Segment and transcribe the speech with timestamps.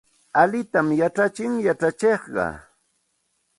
[0.41, 2.45] Allintam yachachin yachachiqqa.